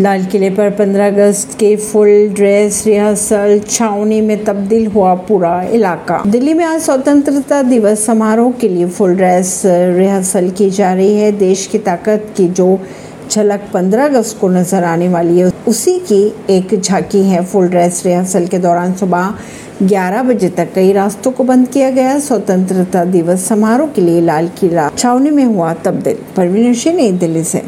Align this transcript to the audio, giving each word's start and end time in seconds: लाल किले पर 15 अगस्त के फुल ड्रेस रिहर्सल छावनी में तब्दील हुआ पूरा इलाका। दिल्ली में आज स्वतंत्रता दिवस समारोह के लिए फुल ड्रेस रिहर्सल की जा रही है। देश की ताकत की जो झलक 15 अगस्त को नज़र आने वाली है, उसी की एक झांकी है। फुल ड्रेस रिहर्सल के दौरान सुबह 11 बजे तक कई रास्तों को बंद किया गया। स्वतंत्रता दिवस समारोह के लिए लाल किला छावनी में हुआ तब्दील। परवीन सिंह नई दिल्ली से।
लाल 0.00 0.24
किले 0.24 0.48
पर 0.50 0.70
15 0.70 1.06
अगस्त 1.06 1.54
के 1.54 1.74
फुल 1.76 2.28
ड्रेस 2.34 2.82
रिहर्सल 2.86 3.58
छावनी 3.68 4.20
में 4.20 4.44
तब्दील 4.44 4.86
हुआ 4.86 5.14
पूरा 5.14 5.62
इलाका। 5.62 6.22
दिल्ली 6.26 6.54
में 6.54 6.64
आज 6.64 6.80
स्वतंत्रता 6.80 7.62
दिवस 7.62 8.06
समारोह 8.06 8.52
के 8.52 8.68
लिए 8.68 8.86
फुल 8.86 9.16
ड्रेस 9.16 9.62
रिहर्सल 9.66 10.48
की 10.50 10.70
जा 10.70 10.92
रही 10.94 11.14
है। 11.14 11.30
देश 11.32 11.66
की 11.66 11.78
ताकत 11.78 12.32
की 12.36 12.48
जो 12.48 12.78
झलक 13.30 13.68
15 13.74 14.04
अगस्त 14.04 14.38
को 14.40 14.48
नज़र 14.48 14.84
आने 14.84 15.08
वाली 15.08 15.38
है, 15.38 15.50
उसी 15.68 15.98
की 16.12 16.22
एक 16.50 16.80
झांकी 16.80 17.22
है। 17.22 17.44
फुल 17.44 17.68
ड्रेस 17.68 18.02
रिहर्सल 18.06 18.46
के 18.46 18.58
दौरान 18.58 18.94
सुबह 18.94 19.34
11 19.82 20.22
बजे 20.22 20.48
तक 20.48 20.72
कई 20.74 20.92
रास्तों 20.92 21.32
को 21.32 21.44
बंद 21.44 21.68
किया 21.68 21.90
गया। 21.90 22.18
स्वतंत्रता 22.18 23.04
दिवस 23.04 23.44
समारोह 23.48 23.88
के 23.88 24.00
लिए 24.00 24.20
लाल 24.20 24.48
किला 24.60 24.88
छावनी 24.98 25.30
में 25.30 25.44
हुआ 25.44 25.74
तब्दील। 25.74 26.16
परवीन 26.36 26.74
सिंह 26.74 26.96
नई 26.96 27.12
दिल्ली 27.12 27.44
से। 27.44 27.62